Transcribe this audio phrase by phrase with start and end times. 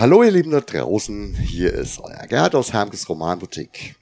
[0.00, 3.96] Hallo ihr Lieben da draußen, hier ist euer Gerd aus Hermkes Romanboutique.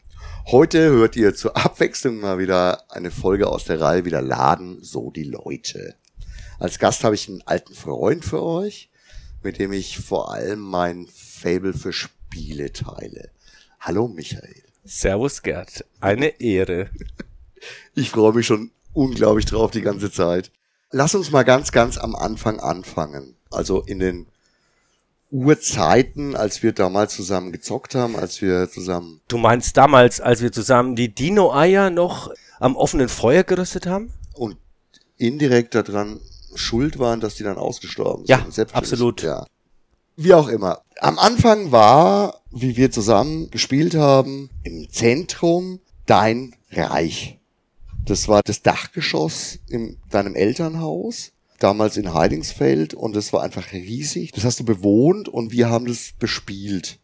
[0.46, 5.10] Heute hört ihr zur Abwechslung mal wieder eine Folge aus der Reihe wieder Laden, so
[5.10, 5.96] die Leute.
[6.60, 8.90] Als Gast habe ich einen alten Freund für euch,
[9.42, 13.30] mit dem ich vor allem mein Fable für Spiele teile.
[13.80, 14.62] Hallo Michael.
[14.84, 16.90] Servus Gerd, eine Ehre.
[17.96, 20.52] Ich freue mich schon unglaublich drauf die ganze Zeit.
[20.92, 23.34] Lass uns mal ganz, ganz am Anfang anfangen.
[23.50, 24.28] Also in den
[25.30, 29.20] Urzeiten, als wir damals zusammen gezockt haben, als wir zusammen.
[29.28, 34.12] Du meinst damals, als wir zusammen die Dino-Eier noch am offenen Feuer gerüstet haben?
[34.34, 34.56] Und
[35.16, 36.20] indirekt daran
[36.54, 38.70] schuld waren, dass die dann ausgestorben ja, sind.
[38.70, 39.22] Ja, absolut.
[39.22, 39.46] Ja.
[40.16, 40.82] Wie auch immer.
[41.00, 47.38] Am Anfang war, wie wir zusammen gespielt haben, im Zentrum dein Reich.
[48.04, 54.32] Das war das Dachgeschoss in deinem Elternhaus damals in Heidingsfeld und es war einfach riesig.
[54.32, 56.98] Das hast du bewohnt und wir haben das bespielt.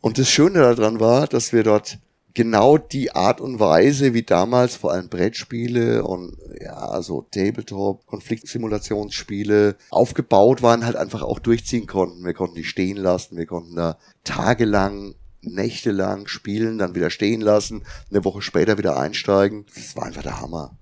[0.00, 1.98] Und das Schöne daran war, dass wir dort
[2.32, 9.76] genau die Art und Weise, wie damals vor allem Brettspiele und ja, so Tabletop, Konfliktsimulationsspiele
[9.90, 12.24] aufgebaut waren, halt einfach auch durchziehen konnten.
[12.24, 17.84] Wir konnten die stehen lassen, wir konnten da tagelang, nächtelang spielen, dann wieder stehen lassen,
[18.10, 19.66] eine Woche später wieder einsteigen.
[19.74, 20.76] Das war einfach der Hammer.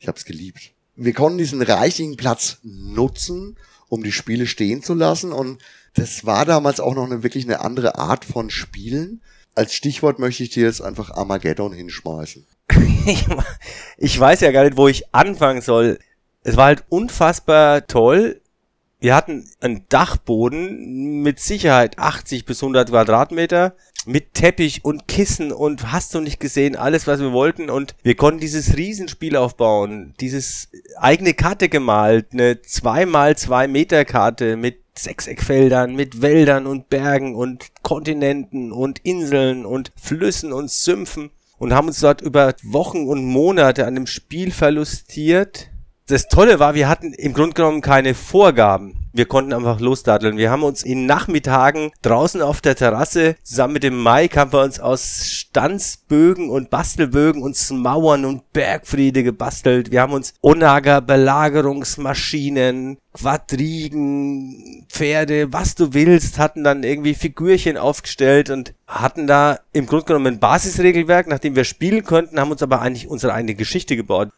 [0.00, 3.56] Ich hab's geliebt wir konnten diesen reichlichen Platz nutzen,
[3.88, 5.32] um die Spiele stehen zu lassen.
[5.32, 5.62] Und
[5.94, 9.22] das war damals auch noch eine wirklich eine andere Art von Spielen.
[9.54, 12.46] Als Stichwort möchte ich dir jetzt einfach Armageddon hinschmeißen.
[13.96, 15.98] ich weiß ja gar nicht, wo ich anfangen soll.
[16.42, 18.40] Es war halt unfassbar toll,
[19.00, 23.74] wir hatten einen Dachboden mit Sicherheit 80 bis 100 Quadratmeter
[24.06, 27.70] mit Teppich und Kissen und hast du nicht gesehen, alles was wir wollten.
[27.70, 34.04] Und wir konnten dieses Riesenspiel aufbauen, dieses eigene Karte gemalt, eine 2 mal 2 Meter
[34.04, 41.30] Karte mit Sechseckfeldern, mit Wäldern und Bergen und Kontinenten und Inseln und Flüssen und Sümpfen
[41.58, 45.70] und haben uns dort über Wochen und Monate an dem Spiel verlustiert
[46.08, 48.94] das Tolle war, wir hatten im Grunde genommen keine Vorgaben.
[49.12, 50.36] Wir konnten einfach losdatteln.
[50.36, 54.62] Wir haben uns in Nachmittagen draußen auf der Terrasse zusammen mit dem Mike haben wir
[54.62, 59.90] uns aus Stanzbögen und Bastelbögen uns Mauern und Bergfriede gebastelt.
[59.90, 68.50] Wir haben uns Onager Belagerungsmaschinen, Quadrigen, Pferde, was du willst, hatten dann irgendwie Figürchen aufgestellt
[68.50, 72.80] und hatten da im Grunde genommen ein Basisregelwerk, nachdem wir spielen konnten, haben uns aber
[72.80, 74.28] eigentlich unsere eigene Geschichte gebaut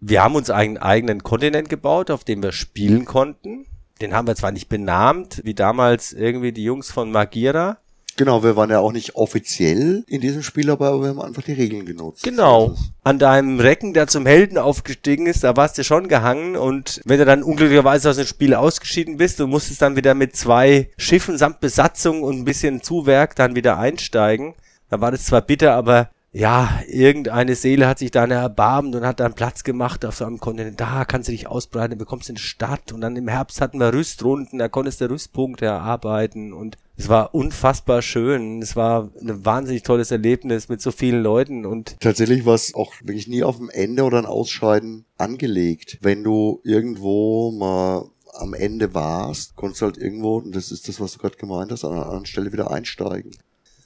[0.00, 3.66] wir haben uns einen eigenen Kontinent gebaut, auf dem wir spielen konnten.
[4.00, 7.78] Den haben wir zwar nicht benannt, wie damals irgendwie die Jungs von Magira.
[8.16, 11.42] Genau, wir waren ja auch nicht offiziell in diesem Spiel dabei, aber wir haben einfach
[11.42, 12.24] die Regeln genutzt.
[12.24, 12.74] Genau.
[13.04, 17.20] An deinem Recken, der zum Helden aufgestiegen ist, da warst du schon gehangen und wenn
[17.20, 21.38] du dann unglücklicherweise aus dem Spiel ausgeschieden bist, du musstest dann wieder mit zwei Schiffen
[21.38, 24.54] samt Besatzung und ein bisschen Zuwerk dann wieder einsteigen.
[24.90, 29.18] Da war das zwar bitter, aber ja, irgendeine Seele hat sich dann erbarmt und hat
[29.18, 30.78] dann Platz gemacht auf so einem Kontinent.
[30.78, 34.58] Da kannst du dich ausbreiten, bekommst eine Stadt und dann im Herbst hatten wir Rüstrunden,
[34.58, 38.60] da konntest du Rüstpunkte erarbeiten und es war unfassbar schön.
[38.60, 42.92] Es war ein wahnsinnig tolles Erlebnis mit so vielen Leuten und tatsächlich war es auch
[43.00, 45.98] wirklich nie auf dem Ende oder ein Ausscheiden angelegt.
[46.02, 51.00] Wenn du irgendwo mal am Ende warst, konntest du halt irgendwo, und das ist das,
[51.00, 53.32] was du gerade gemeint hast, an einer anderen Stelle wieder einsteigen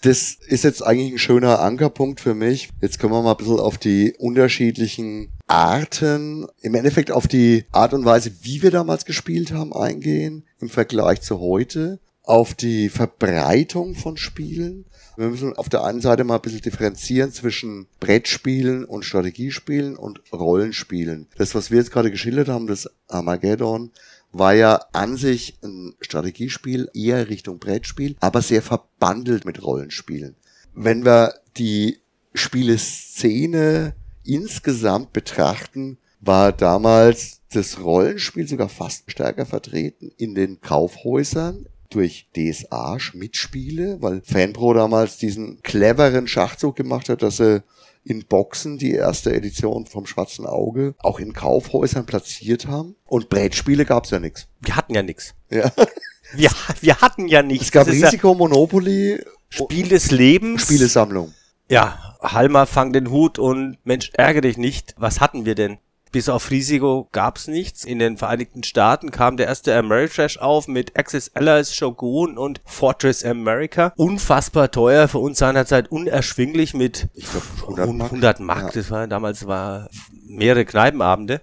[0.02, 2.70] das ist jetzt eigentlich ein schöner Ankerpunkt für mich.
[2.80, 7.94] Jetzt können wir mal ein bisschen auf die unterschiedlichen Arten, im Endeffekt auf die Art
[7.94, 13.94] und Weise, wie wir damals gespielt haben, eingehen im Vergleich zu heute, auf die Verbreitung
[13.94, 14.84] von Spielen.
[15.16, 20.22] Wir müssen auf der einen Seite mal ein bisschen differenzieren zwischen Brettspielen und Strategiespielen und
[20.32, 21.28] Rollenspielen.
[21.36, 23.90] Das, was wir jetzt gerade geschildert haben, das Armageddon,
[24.32, 30.36] war ja an sich ein Strategiespiel, eher Richtung Brettspiel, aber sehr verbandelt mit Rollenspielen.
[30.74, 31.98] Wenn wir die
[32.32, 33.94] Spieleszene
[34.24, 42.98] insgesamt betrachten, war damals das Rollenspiel sogar fast stärker vertreten in den Kaufhäusern durch DSA
[42.98, 47.62] Schmidt-Spiele, weil Fanpro damals diesen cleveren Schachzug gemacht hat, dass er
[48.04, 52.96] in Boxen die erste Edition vom Schwarzen Auge auch in Kaufhäusern platziert haben.
[53.06, 54.48] Und Brettspiele gab's ja nix.
[54.60, 55.34] Wir hatten ja nix.
[55.50, 55.70] Ja.
[56.34, 56.50] Wir,
[56.80, 57.66] wir hatten ja nichts.
[57.66, 59.22] Es gab Risiko, ja Monopoly.
[59.50, 60.62] Spiel des Lebens.
[60.62, 61.34] Spielesammlung.
[61.68, 64.94] Ja, Halma fang den Hut und Mensch, ärgere dich nicht.
[64.96, 65.76] Was hatten wir denn?
[66.12, 67.84] Bis auf Risiko gab's nichts.
[67.84, 73.24] In den Vereinigten Staaten kam der erste Ameritrash auf mit Access Allies, Shogun und Fortress
[73.24, 73.94] America.
[73.96, 77.42] Unfassbar teuer, für uns seinerzeit unerschwinglich mit ich glaub,
[77.78, 78.10] 100 Mark.
[78.10, 78.62] 100 Mark.
[78.62, 78.70] Ja.
[78.74, 79.88] Das war damals war
[80.26, 81.40] mehrere Kneipenabende.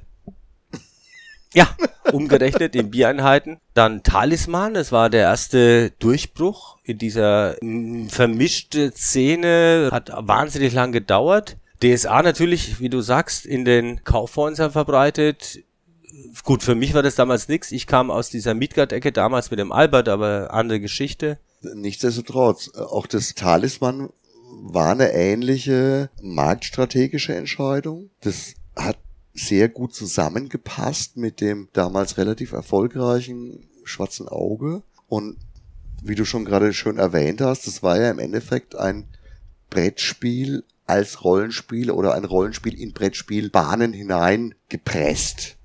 [1.55, 1.67] Ja,
[2.11, 3.57] umgerechnet in Biereinheiten.
[3.73, 7.55] Dann Talisman, das war der erste Durchbruch in dieser
[8.09, 11.57] vermischte Szene, hat wahnsinnig lang gedauert.
[11.81, 15.63] DSA natürlich, wie du sagst, in den Kaufhäusern verbreitet.
[16.43, 17.71] Gut, für mich war das damals nichts.
[17.71, 21.39] Ich kam aus dieser Midgard-Ecke damals mit dem Albert, aber andere Geschichte.
[21.61, 24.09] Nichtsdestotrotz, auch das Talisman
[24.61, 28.09] war eine ähnliche marktstrategische Entscheidung.
[28.21, 28.97] Das hat
[29.33, 34.83] sehr gut zusammengepasst mit dem damals relativ erfolgreichen Schwarzen Auge.
[35.07, 35.37] Und
[36.03, 39.07] wie du schon gerade schön erwähnt hast, das war ja im Endeffekt ein
[39.69, 45.57] Brettspiel als Rollenspiel oder ein Rollenspiel in Brettspielbahnen hinein gepresst.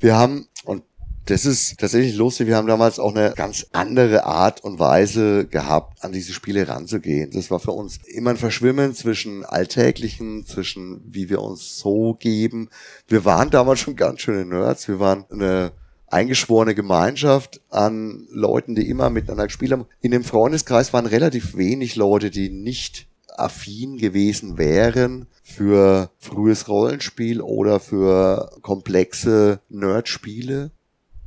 [0.00, 0.82] Wir haben, und
[1.26, 2.46] das ist tatsächlich lustig.
[2.46, 7.30] Wir haben damals auch eine ganz andere Art und Weise gehabt, an diese Spiele ranzugehen.
[7.30, 12.70] Das war für uns immer ein Verschwimmen zwischen Alltäglichen, zwischen wie wir uns so geben.
[13.06, 14.88] Wir waren damals schon ganz schöne Nerds.
[14.88, 15.72] Wir waren eine
[16.06, 19.86] eingeschworene Gemeinschaft an Leuten, die immer miteinander gespielt haben.
[20.00, 27.40] In dem Freundeskreis waren relativ wenig Leute, die nicht affin gewesen wären für frühes Rollenspiel
[27.40, 30.70] oder für komplexe Nerdspiele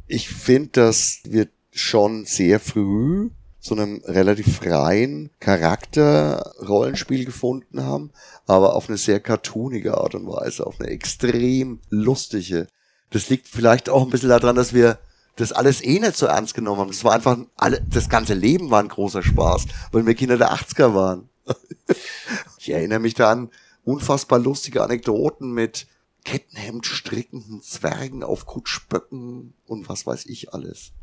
[0.08, 3.30] ich finde, dass wir schon sehr früh
[3.60, 8.12] zu einem relativ freien Charakter-Rollenspiel gefunden haben,
[8.46, 12.68] aber auf eine sehr cartoonige Art und Weise, auf eine extrem lustige.
[13.10, 15.00] Das liegt vielleicht auch ein bisschen daran, dass wir
[15.38, 16.92] das alles eh nicht so ernst genommen haben.
[16.92, 20.54] Das war einfach, alle, das ganze Leben war ein großer Spaß, weil wir Kinder der
[20.54, 21.30] 80er waren.
[22.58, 23.50] ich erinnere mich da an
[23.84, 25.88] unfassbar lustige Anekdoten mit
[26.24, 30.94] Kettenhemd strickenden Zwergen auf Kutschböcken und was weiß ich alles.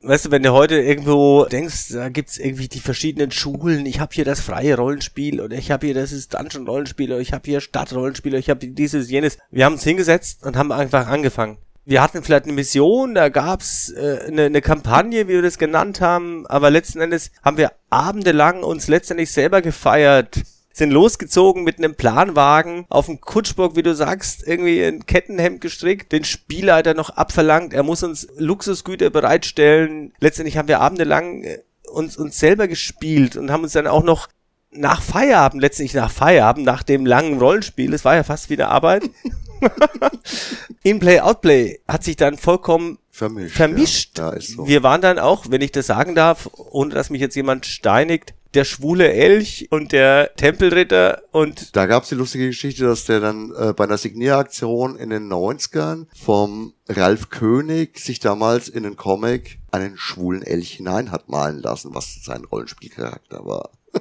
[0.00, 4.14] Weißt du, wenn du heute irgendwo denkst, da gibt's irgendwie die verschiedenen Schulen, ich habe
[4.14, 7.42] hier das freie Rollenspiel oder ich habe hier das ist Dungeon Rollenspiel oder ich habe
[7.46, 9.38] hier Stadtrollenspiel oder ich habe dieses jenes.
[9.50, 11.58] Wir haben uns hingesetzt und haben einfach angefangen.
[11.88, 16.02] Wir hatten vielleicht eine Mission, da gab's äh, eine, eine Kampagne, wie wir das genannt
[16.02, 21.94] haben, aber letzten Endes haben wir abendelang uns letztendlich selber gefeiert sind losgezogen mit einem
[21.94, 27.72] Planwagen auf dem Kutschbock, wie du sagst, irgendwie ein Kettenhemd gestrickt, den Spielleiter noch abverlangt,
[27.72, 30.12] er muss uns Luxusgüter bereitstellen.
[30.20, 31.58] Letztendlich haben wir abendelang äh,
[31.90, 34.28] uns, uns selber gespielt und haben uns dann auch noch
[34.70, 39.04] nach Feierabend, letztendlich nach Feierabend, nach dem langen Rollenspiel, es war ja fast wieder Arbeit,
[40.82, 43.56] In-Play, Outplay hat sich dann vollkommen vermischt.
[43.56, 44.18] vermischt.
[44.18, 44.40] Ja.
[44.40, 44.66] So.
[44.66, 48.34] Wir waren dann auch, wenn ich das sagen darf, ohne dass mich jetzt jemand steinigt,
[48.54, 53.52] der schwule Elch und der Tempelritter und da gab's die lustige Geschichte, dass der dann
[53.54, 59.58] äh, bei einer Signieraktion in den 90ern vom Ralf König sich damals in den Comic
[59.70, 63.70] einen schwulen Elch hinein hat malen lassen, was sein Rollenspielcharakter war.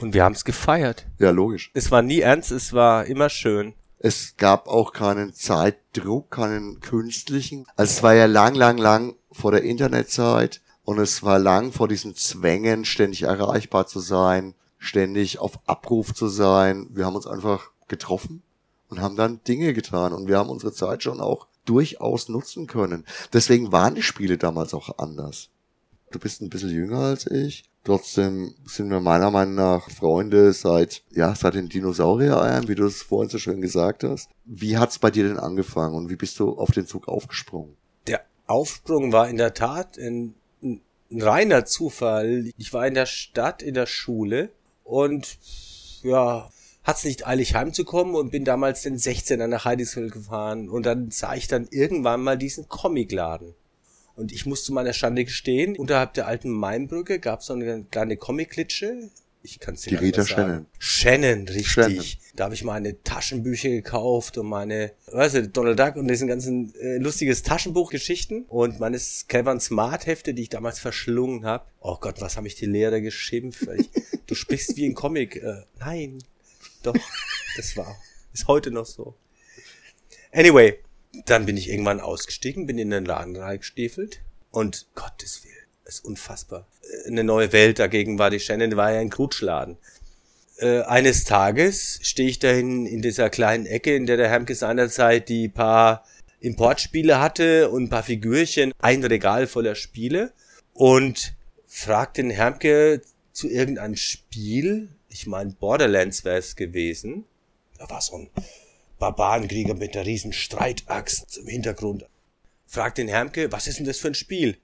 [0.00, 1.06] und wir haben's gefeiert.
[1.18, 1.70] Ja, logisch.
[1.74, 3.74] Es war nie ernst, es war immer schön.
[4.02, 7.66] Es gab auch keinen Zeitdruck, keinen künstlichen.
[7.76, 11.86] Also es war ja lang, lang, lang vor der Internetzeit und es war lang vor
[11.86, 16.88] diesen Zwängen, ständig erreichbar zu sein, ständig auf Abruf zu sein.
[16.90, 18.42] Wir haben uns einfach getroffen
[18.88, 23.04] und haben dann Dinge getan und wir haben unsere Zeit schon auch durchaus nutzen können.
[23.34, 25.50] Deswegen waren die Spiele damals auch anders.
[26.10, 27.69] Du bist ein bisschen jünger als ich.
[27.84, 33.02] Trotzdem sind wir meiner Meinung nach Freunde seit, ja, seit den Dinosaurier-Eiern, wie du es
[33.02, 34.28] vorhin so schön gesagt hast.
[34.44, 37.76] Wie hat's bei dir denn angefangen und wie bist du auf den Zug aufgesprungen?
[38.06, 42.50] Der Aufsprung war in der Tat in ein reiner Zufall.
[42.58, 44.50] Ich war in der Stadt, in der Schule
[44.84, 45.38] und
[46.02, 46.50] ja,
[46.84, 51.34] hat's nicht eilig heimzukommen und bin damals den 16er nach Heidesville gefahren und dann sah
[51.34, 53.54] ich dann irgendwann mal diesen Comicladen.
[54.20, 57.84] Und ich muss zu meiner Schande gestehen, unterhalb der alten Mainbrücke gab es so eine
[57.90, 59.10] kleine Comic-Klitsche
[59.42, 60.66] ich kann es Die Rita Shannon.
[60.78, 61.66] Shannon, richtig.
[61.66, 62.04] Shannon.
[62.36, 66.74] Da habe ich meine Taschenbücher gekauft und meine, weißt du, Donald Duck und diesen ganzen
[66.74, 71.64] äh, lustiges Taschenbuchgeschichten und meine Kevin Smart Hefte, die ich damals verschlungen habe.
[71.80, 73.66] Oh Gott, was haben ich die Lehrer geschimpft?
[73.78, 73.90] Ich,
[74.26, 75.36] du sprichst wie ein Comic.
[75.36, 76.18] Äh, nein,
[76.82, 76.96] doch,
[77.56, 77.96] das war,
[78.34, 79.14] ist heute noch so.
[80.32, 80.78] Anyway,
[81.26, 86.66] dann bin ich irgendwann ausgestiegen, bin in den Laden reingestiefelt und Gottes Willen ist unfassbar.
[86.82, 89.76] Äh, eine neue Welt dagegen war die Shannon, war ja ein Krutschladen.
[90.58, 95.28] Äh, eines Tages stehe ich dahin in dieser kleinen Ecke, in der der Hermke seinerzeit
[95.28, 96.04] die paar
[96.40, 100.32] Importspiele hatte und ein paar Figürchen, ein Regal voller Spiele
[100.72, 101.34] und
[101.66, 103.02] fragt den Hermke
[103.32, 107.24] zu irgendeinem Spiel, ich meine Borderlands wäre es gewesen,
[107.78, 108.30] da war so ein
[109.00, 112.06] Barbarenkrieger mit einer riesen Streitaxt im Hintergrund.
[112.66, 114.56] Fragt den Hermke, was ist denn das für ein Spiel?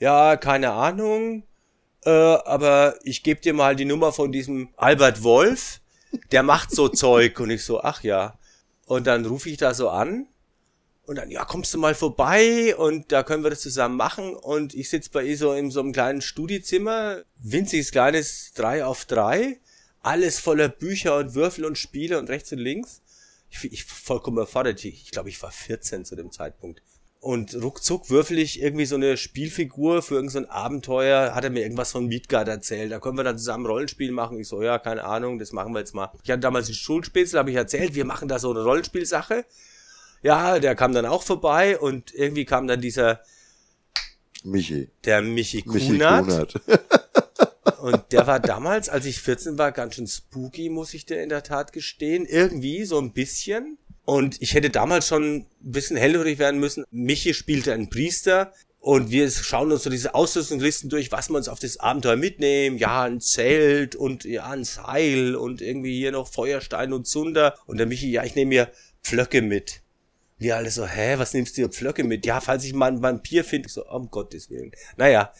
[0.00, 1.44] ja, keine Ahnung,
[2.04, 5.80] äh, aber ich gebe dir mal die Nummer von diesem Albert Wolf,
[6.32, 7.38] der macht so Zeug.
[7.38, 8.38] Und ich so, ach ja.
[8.86, 10.26] Und dann rufe ich da so an
[11.06, 14.34] Und dann, ja, kommst du mal vorbei und da können wir das zusammen machen.
[14.34, 19.04] Und ich sitze bei ihr so in so einem kleinen Studiezimmer, winziges kleines 3 auf
[19.04, 19.58] 3,
[20.02, 23.02] alles voller Bücher und Würfel und Spiele und rechts und links.
[23.50, 24.84] Ich, ich vollkommen erfordert.
[24.84, 26.82] Ich, ich glaube, ich war 14 zu dem Zeitpunkt.
[27.20, 31.34] Und ruckzuck würfel ich irgendwie so eine Spielfigur für irgendein so Abenteuer.
[31.34, 32.90] Hat er mir irgendwas von Midgard erzählt.
[32.90, 34.38] Da können wir dann zusammen Rollenspiel machen.
[34.40, 36.10] Ich so, ja, keine Ahnung, das machen wir jetzt mal.
[36.22, 39.44] Ich hatte damals die Schulspätzle, habe ich erzählt, wir machen da so eine Rollenspielsache.
[40.22, 43.20] Ja, der kam dann auch vorbei und irgendwie kam dann dieser
[44.42, 44.88] Michi.
[45.04, 46.26] Der Michi Kunert.
[46.26, 46.60] Michi Kunert.
[47.82, 51.28] und der war damals, als ich 14 war, ganz schön spooky, muss ich dir in
[51.28, 52.26] der Tat gestehen.
[52.26, 53.78] Irgendwie so ein bisschen.
[54.04, 56.84] Und ich hätte damals schon ein bisschen hellhörig werden müssen.
[56.90, 58.52] Michi spielte einen Priester.
[58.80, 62.78] Und wir schauen uns so diese Ausrüstungslisten durch, was wir uns auf das Abenteuer mitnehmen.
[62.78, 67.58] Ja, ein Zelt und ja, ein Seil und irgendwie hier noch Feuerstein und Zunder.
[67.66, 69.82] Und der Michi, ja, ich nehme mir Pflöcke mit.
[70.38, 72.24] Wir alle so, hä, was nimmst du Pflöcke mit?
[72.24, 73.68] Ja, falls ich mal ein Vampir finde.
[73.68, 74.72] So, um Gottes Willen.
[74.96, 75.30] Naja,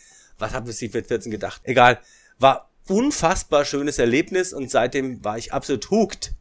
[0.40, 1.61] was haben wir sich mit 14 gedacht?
[1.64, 2.00] Egal.
[2.38, 6.32] War unfassbar schönes Erlebnis und seitdem war ich absolut hooked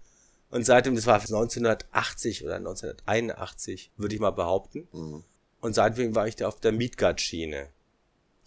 [0.52, 4.88] und seitdem, das war 1980 oder 1981, würde ich mal behaupten.
[4.92, 5.24] Mhm.
[5.62, 7.68] Und seitdem war ich da auf der Midgard-Schiene,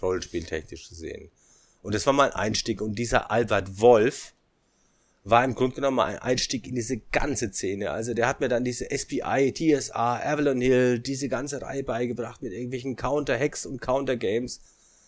[0.00, 1.30] rollenspieltechnisch zu sehen.
[1.82, 2.80] Und das war mein Einstieg.
[2.80, 4.32] Und dieser Albert Wolf
[5.24, 7.90] war im Grunde genommen ein Einstieg in diese ganze Szene.
[7.90, 12.52] Also der hat mir dann diese SPI, TSA, Avalon Hill, diese ganze Reihe beigebracht mit
[12.52, 14.60] irgendwelchen Counter-Hacks und Counter-Games.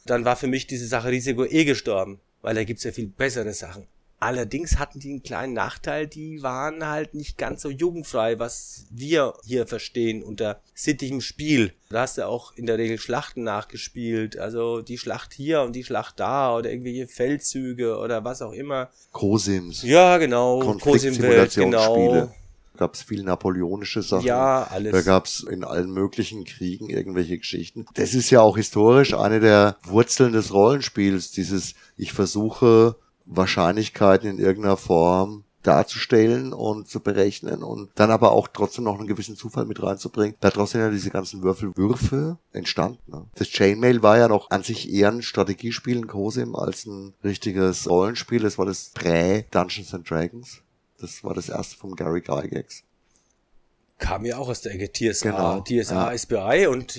[0.07, 3.53] Dann war für mich diese Sache Risiko eh gestorben, weil da gibt's ja viel bessere
[3.53, 3.87] Sachen.
[4.21, 9.35] Allerdings hatten die einen kleinen Nachteil, die waren halt nicht ganz so jugendfrei, was wir
[9.45, 11.75] hier verstehen unter sittigem Spiel.
[11.91, 15.85] Da hast du auch in der Regel Schlachten nachgespielt, also die Schlacht hier und die
[15.85, 18.89] Schlacht da oder irgendwelche Feldzüge oder was auch immer.
[19.13, 19.83] Cosims.
[19.83, 20.75] Ja, genau.
[20.79, 22.31] Cosim-Welt, genau
[22.77, 24.27] gab es viel napoleonische Sachen.
[24.27, 24.93] Ja, alles.
[24.93, 27.87] Da gab es in allen möglichen Kriegen irgendwelche Geschichten.
[27.95, 34.39] Das ist ja auch historisch eine der Wurzeln des Rollenspiels, dieses ich versuche Wahrscheinlichkeiten in
[34.39, 39.65] irgendeiner Form darzustellen und zu berechnen und dann aber auch trotzdem noch einen gewissen Zufall
[39.65, 40.37] mit reinzubringen.
[40.41, 43.01] Daraus sind ja diese ganzen Würfelwürfe entstanden.
[43.07, 43.27] Ne?
[43.35, 47.89] Das Chainmail war ja noch an sich eher ein Strategiespiel in Cosim als ein richtiges
[47.89, 48.43] Rollenspiel.
[48.43, 50.61] Das war das Prä-Dungeons and Dragons.
[50.99, 52.83] Das war das erste vom Gary Gygax.
[53.99, 56.19] Kam ja auch aus der Ecke TSA, genau, TSA ja.
[56.19, 56.99] SBI und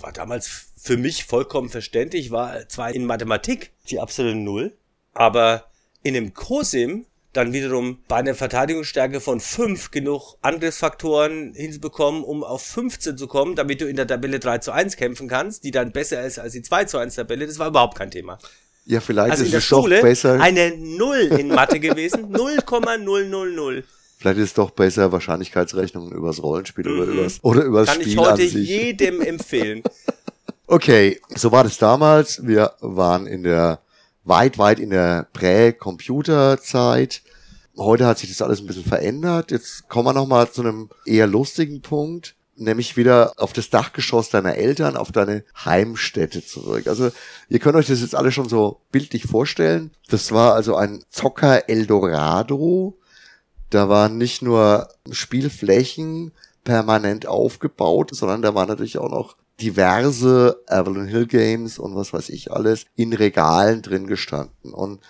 [0.00, 4.76] war damals für mich vollkommen verständlich, war zwar in Mathematik die absolute Null,
[5.14, 5.70] aber
[6.02, 12.62] in einem COSIM dann wiederum bei einer Verteidigungsstärke von 5 genug Angriffsfaktoren hinzubekommen, um auf
[12.62, 15.92] 15 zu kommen, damit du in der Tabelle 3 zu 1 kämpfen kannst, die dann
[15.92, 18.38] besser ist als die 2 zu 1 Tabelle, das war überhaupt kein Thema.
[18.86, 20.40] Ja, vielleicht also ist es Schule doch besser.
[20.40, 23.84] eine Null in Mathe gewesen, 0,000.
[24.18, 27.00] Vielleicht ist es doch besser, Wahrscheinlichkeitsrechnungen übers Rollenspiel mhm.
[27.00, 29.82] oder übers, oder übers Kann Spiel Kann ich heute jedem empfehlen.
[30.68, 32.46] Okay, so war das damals.
[32.46, 33.80] Wir waren in der
[34.24, 37.22] weit, weit in der Prä-Computer-Zeit.
[37.76, 39.50] Heute hat sich das alles ein bisschen verändert.
[39.50, 44.56] Jetzt kommen wir nochmal zu einem eher lustigen Punkt, nämlich wieder auf das Dachgeschoss deiner
[44.56, 46.86] Eltern, auf deine Heimstätte zurück.
[46.86, 47.10] Also
[47.48, 49.90] ihr könnt euch das jetzt alle schon so bildlich vorstellen.
[50.08, 52.98] Das war also ein Zocker Eldorado.
[53.70, 56.32] Da waren nicht nur Spielflächen
[56.64, 62.28] permanent aufgebaut, sondern da war natürlich auch noch diverse Avalon Hill Games und was weiß
[62.28, 64.72] ich alles in Regalen drin gestanden.
[64.72, 65.00] Und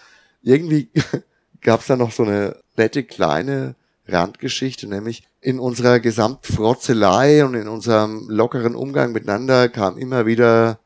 [0.43, 0.91] irgendwie
[1.61, 3.75] gab es da noch so eine nette kleine
[4.07, 10.81] Randgeschichte, nämlich in unserer Gesamtfrotzelei und in unserem lockeren Umgang miteinander kam immer wieder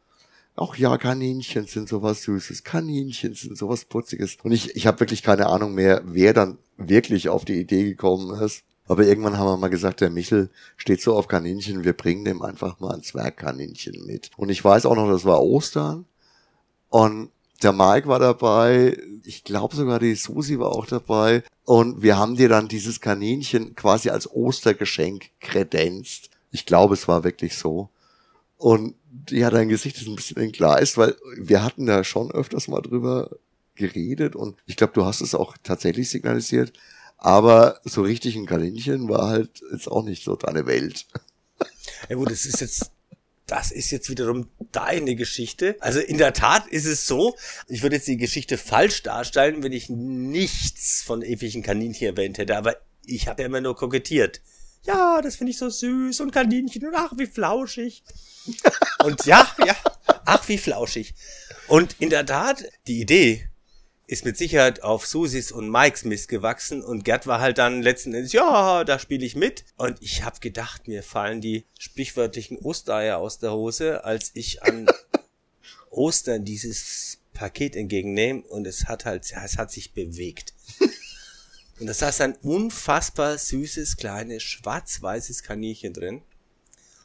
[0.55, 4.37] auch ja, Kaninchen sind sowas Süßes, Kaninchen sind sowas Putziges.
[4.43, 8.38] Und ich, ich habe wirklich keine Ahnung mehr, wer dann wirklich auf die Idee gekommen
[8.38, 12.26] ist, aber irgendwann haben wir mal gesagt, der Michel steht so auf Kaninchen, wir bringen
[12.26, 14.31] dem einfach mal ein Zwergkaninchen mit.
[14.37, 16.05] Und ich weiß auch noch, das war Ostern.
[16.90, 17.31] Und
[17.62, 21.43] der Mike war dabei, ich glaube sogar die Susi war auch dabei.
[21.64, 26.31] Und wir haben dir dann dieses Kaninchen quasi als Ostergeschenk kredenzt.
[26.50, 27.90] Ich glaube, es war wirklich so.
[28.57, 28.95] Und
[29.31, 33.31] ja, dein Gesicht ist ein bisschen entgleist, weil wir hatten da schon öfters mal drüber
[33.75, 36.73] geredet und ich glaube, du hast es auch tatsächlich signalisiert.
[37.17, 41.07] Aber so richtig ein Kaninchen war halt jetzt auch nicht so deine Welt.
[42.09, 42.90] Ja gut, das ist jetzt
[43.50, 45.76] das ist jetzt wiederum deine Geschichte.
[45.80, 49.73] Also in der Tat ist es so, ich würde jetzt die Geschichte falsch darstellen, wenn
[49.73, 54.40] ich nichts von ewigen Kaninchen erwähnt hätte, aber ich habe ja immer nur kokettiert.
[54.85, 58.04] Ja, das finde ich so süß und Kaninchen und ach, wie flauschig.
[59.04, 59.76] und ja, ja,
[60.25, 61.14] ach, wie flauschig.
[61.66, 63.50] Und in der Tat, die Idee,
[64.11, 68.12] ist mit Sicherheit auf Susis und Mikes Mist gewachsen und Gerd war halt dann letzten
[68.12, 69.64] Endes, ja, da spiele ich mit.
[69.76, 74.88] Und ich habe gedacht, mir fallen die sprichwörtlichen Ostereier aus der Hose, als ich an
[75.90, 80.55] Ostern dieses Paket entgegennehme und es hat halt, ja, es hat sich bewegt.
[81.79, 86.23] Und da saß ein unfassbar süßes, kleines, schwarz-weißes Kaninchen drin.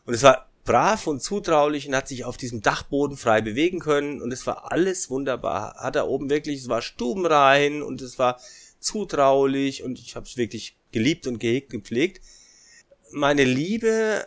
[0.06, 4.22] Und es war brav und zutraulich und hat sich auf diesem Dachboden frei bewegen können
[4.22, 5.75] und es war alles wunderbar.
[5.77, 8.39] Hat er oben wirklich, es war stubenrein und es war
[8.79, 12.22] zutraulich und ich habe es wirklich geliebt und gehegt, gepflegt.
[13.12, 14.25] Meine Liebe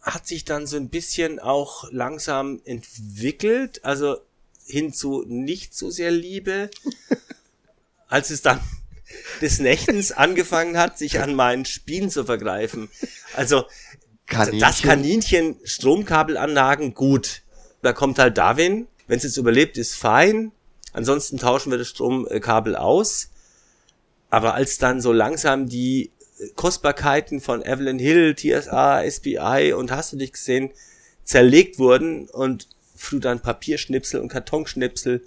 [0.00, 4.18] hat sich dann so ein bisschen auch langsam entwickelt, also
[4.66, 6.70] hin zu nicht so sehr Liebe,
[8.08, 8.60] als es dann
[9.40, 12.88] des Nächtens angefangen hat, sich an meinen Spielen zu vergreifen.
[13.34, 13.64] Also
[14.30, 14.60] Kaninchen.
[14.60, 17.42] Das Kaninchen, Stromkabelanlagen, gut.
[17.82, 18.86] Da kommt halt Darwin.
[19.06, 20.52] Wenn es jetzt überlebt, ist fein.
[20.92, 23.28] Ansonsten tauschen wir das Stromkabel aus.
[24.30, 26.12] Aber als dann so langsam die
[26.54, 30.70] Kostbarkeiten von Evelyn Hill, TSA, SBI und hast du dich gesehen,
[31.24, 32.68] zerlegt wurden und
[33.10, 35.22] du dann Papierschnipsel und Kartonschnipsel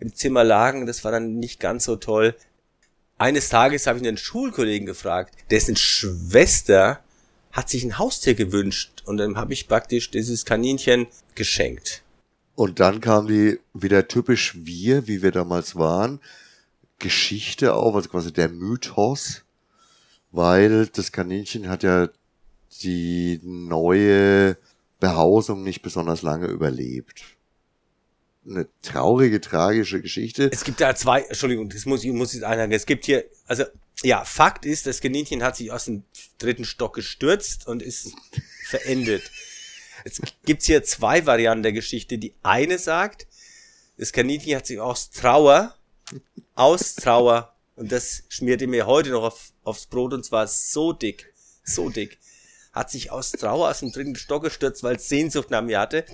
[0.00, 2.34] im Zimmer lagen, das war dann nicht ganz so toll.
[3.16, 7.02] Eines Tages habe ich einen Schulkollegen gefragt, dessen Schwester
[7.54, 11.06] hat sich ein Haustier gewünscht und dann habe ich praktisch dieses Kaninchen
[11.36, 12.02] geschenkt.
[12.56, 16.20] Und dann kam die wieder typisch wir, wie wir damals waren,
[16.98, 19.42] Geschichte auf, also quasi der Mythos,
[20.32, 22.08] weil das Kaninchen hat ja
[22.82, 24.56] die neue
[24.98, 27.22] Behausung nicht besonders lange überlebt.
[28.48, 30.50] Eine traurige, tragische Geschichte.
[30.52, 32.72] Es gibt da zwei, Entschuldigung, das muss ich, muss ich einhaken.
[32.72, 33.64] Es gibt hier, also
[34.02, 36.04] ja, Fakt ist, das Kaninchen hat sich aus dem
[36.38, 38.12] dritten Stock gestürzt und ist
[38.66, 39.30] verendet.
[40.04, 42.18] Jetzt gibt's hier zwei Varianten der Geschichte.
[42.18, 43.26] Die eine sagt,
[43.96, 45.76] das Kaninchen hat sich aus Trauer,
[46.54, 50.92] aus Trauer, und das schmiert ihr mir heute noch auf, aufs Brot, und zwar so
[50.92, 51.32] dick,
[51.64, 52.18] so dick,
[52.72, 56.04] hat sich aus Trauer aus dem dritten Stock gestürzt, weil es Sehnsucht nach mir hatte.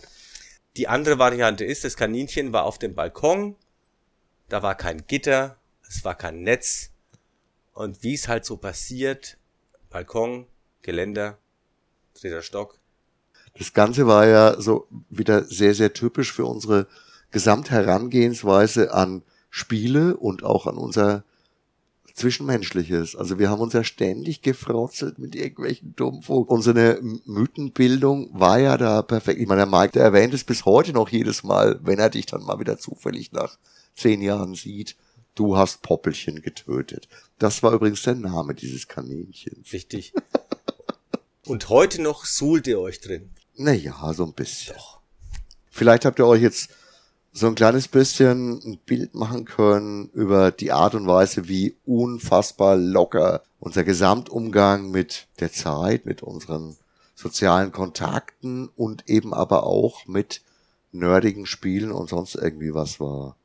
[0.77, 3.57] Die andere Variante ist, das Kaninchen war auf dem Balkon,
[4.49, 5.59] da war kein Gitter,
[5.89, 6.91] es war kein Netz,
[7.81, 9.39] und wie es halt so passiert,
[9.89, 10.47] Balkon,
[10.83, 11.39] Geländer,
[12.13, 12.79] dritter Stock.
[13.59, 16.87] Das Ganze war ja so wieder sehr, sehr typisch für unsere
[17.31, 21.25] Gesamtherangehensweise an Spiele und auch an unser
[22.15, 23.17] Zwischenmenschliches.
[23.17, 26.51] Also wir haben uns ja ständig gefrotzelt mit irgendwelchen Dummfug.
[26.51, 29.41] Unsere Mythenbildung war ja da perfekt.
[29.41, 32.27] Ich meine, der Mike, der erwähnt es bis heute noch jedes Mal, wenn er dich
[32.27, 33.57] dann mal wieder zufällig nach
[33.95, 34.97] zehn Jahren sieht
[35.35, 37.09] du hast Poppelchen getötet.
[37.39, 39.73] Das war übrigens der Name dieses Kaninchens.
[39.73, 40.13] Richtig.
[41.47, 43.31] Und heute noch suhlt ihr euch drin.
[43.57, 44.77] Naja, so ein bisschen.
[44.77, 45.01] Doch.
[45.71, 46.71] Vielleicht habt ihr euch jetzt
[47.33, 52.77] so ein kleines bisschen ein Bild machen können über die Art und Weise, wie unfassbar
[52.77, 56.77] locker unser Gesamtumgang mit der Zeit, mit unseren
[57.15, 60.43] sozialen Kontakten und eben aber auch mit
[60.93, 63.37] nerdigen Spielen und sonst irgendwie was war.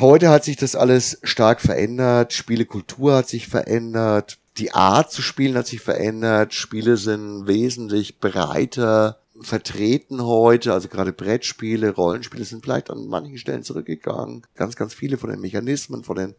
[0.00, 2.32] Heute hat sich das alles stark verändert.
[2.32, 4.38] Spielekultur hat sich verändert.
[4.58, 6.54] Die Art zu spielen hat sich verändert.
[6.54, 10.72] Spiele sind wesentlich breiter vertreten heute.
[10.72, 14.42] Also gerade Brettspiele, Rollenspiele sind vielleicht an manchen Stellen zurückgegangen.
[14.54, 16.34] Ganz, ganz viele von den Mechanismen, von den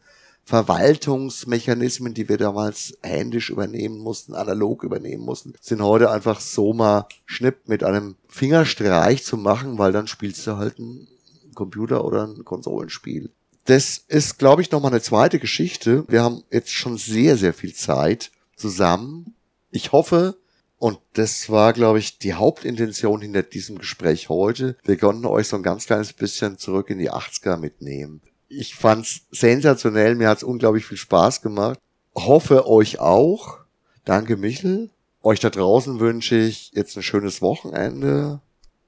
[0.45, 7.07] Verwaltungsmechanismen, die wir damals händisch übernehmen mussten, analog übernehmen mussten, sind heute einfach so mal
[7.25, 11.07] schnipp mit einem Fingerstreich zu machen, weil dann spielst du halt ein
[11.55, 13.31] Computer oder ein Konsolenspiel.
[13.65, 16.05] Das ist, glaube ich, nochmal eine zweite Geschichte.
[16.07, 19.35] Wir haben jetzt schon sehr, sehr viel Zeit zusammen.
[19.71, 20.37] Ich hoffe,
[20.77, 24.75] und das war, glaube ich, die Hauptintention hinter diesem Gespräch heute.
[24.83, 28.21] Wir konnten euch so ein ganz kleines bisschen zurück in die 80er mitnehmen.
[28.49, 31.79] Ich fand's sensationell, mir hat's unglaublich viel Spaß gemacht.
[32.15, 33.59] Hoffe euch auch.
[34.03, 34.89] Danke, Michel.
[35.21, 38.41] Euch da draußen wünsche ich jetzt ein schönes Wochenende.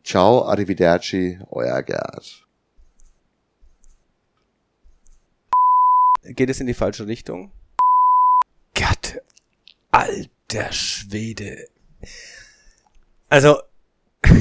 [0.03, 2.44] Ciao, arrivederci, euer Gerd.
[6.33, 7.51] Geht es in die falsche Richtung.
[8.73, 9.21] Gott,
[9.91, 11.67] alter Schwede.
[13.29, 13.59] Also,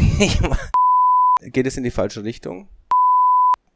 [1.42, 2.68] geht es in die falsche Richtung?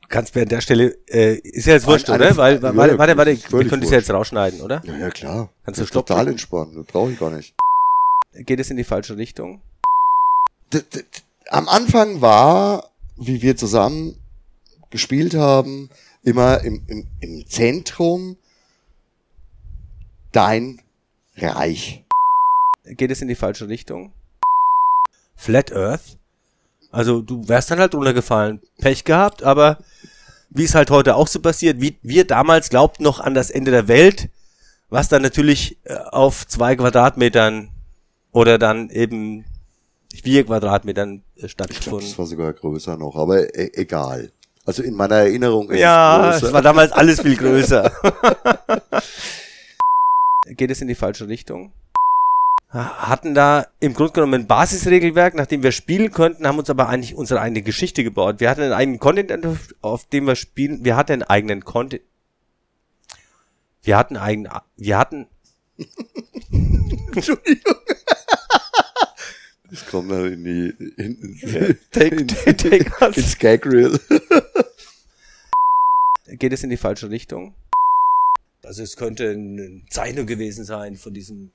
[0.02, 2.36] Du kannst mir an der Stelle, äh, ist ja jetzt wurscht, oder?
[2.36, 4.82] Weil, warte, warte, warte, warte, wir können das ja jetzt rausschneiden, oder?
[4.84, 5.52] Ja, ja klar.
[5.64, 6.08] Kannst du stoppen?
[6.08, 7.54] Total entspannen, das brauche ich gar nicht.
[8.34, 9.62] Geht es in die falsche Richtung?
[10.72, 10.82] D
[11.50, 14.16] am Anfang war, wie wir zusammen
[14.90, 15.90] gespielt haben,
[16.22, 18.36] immer im, im, im Zentrum
[20.32, 20.80] dein
[21.36, 22.04] Reich.
[22.84, 24.12] Geht es in die falsche Richtung?
[25.36, 26.18] Flat Earth?
[26.90, 28.60] Also du wärst dann halt runtergefallen.
[28.78, 29.78] Pech gehabt, aber
[30.50, 33.70] wie es halt heute auch so passiert, wie wir damals glaubten noch an das Ende
[33.70, 34.30] der Welt,
[34.88, 37.70] was dann natürlich äh, auf zwei Quadratmetern
[38.32, 39.44] oder dann eben
[40.22, 42.08] vier Quadratmetern äh, Ich stattgefunden.
[42.08, 44.32] das war sogar größer noch, aber e egal.
[44.68, 46.52] Also in meiner Erinnerung ist Ja, es es größer.
[46.52, 47.90] war damals alles viel größer.
[50.46, 51.72] Geht es in die falsche Richtung?
[52.68, 56.86] Hatten da im Grunde genommen ein Basisregelwerk, nach dem wir spielen konnten, haben uns aber
[56.90, 58.40] eigentlich unsere eigene Geschichte gebaut.
[58.40, 59.46] Wir hatten einen eigenen Content,
[59.80, 60.84] auf dem wir spielen.
[60.84, 62.02] Wir hatten einen eigenen Content.
[63.84, 65.28] Wir hatten eigenen, wir hatten,
[67.14, 67.74] Entschuldigung.
[69.70, 73.16] Das kommt dann in die in, take, in, take, take us.
[73.16, 74.00] ins Gag Reel.
[76.26, 77.54] Geht es in die falsche Richtung?
[78.62, 81.52] Also es könnte eine Zeichnung gewesen sein von diesem.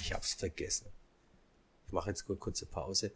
[0.00, 0.86] Ich hab's vergessen.
[1.86, 3.12] Ich mache jetzt nur kurze Pause.